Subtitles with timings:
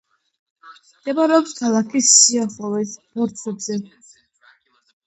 [0.95, 3.81] მდებარეობს ქალაქის სიხალოვეს, ბორცვზე.